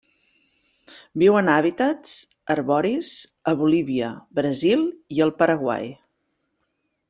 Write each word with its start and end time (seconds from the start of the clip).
Viu 1.23 1.37
en 1.41 1.51
hàbitats 1.55 2.15
arboris 2.55 3.11
a 3.53 3.55
Bolívia, 3.61 4.11
Brasil 4.41 4.85
i 5.19 5.25
el 5.29 5.37
Paraguai. 5.43 5.91